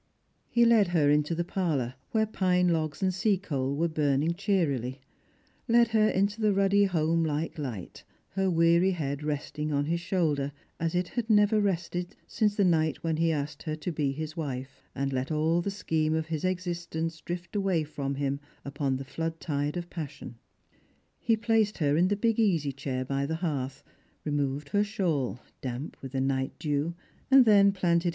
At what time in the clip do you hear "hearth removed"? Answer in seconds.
23.35-24.69